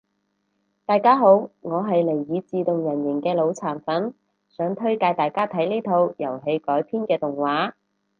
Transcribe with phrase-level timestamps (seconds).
[0.87, 4.15] 大家好我係尼爾自動人形嘅腦殘粉，
[4.49, 7.73] 想推介大家睇呢套遊戲改編嘅動畫